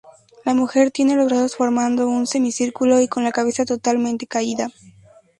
[0.45, 4.71] La mujer tiene los brazos formando un semicírculo y con la cabeza totalmente caída.